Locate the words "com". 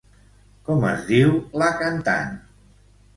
0.69-0.85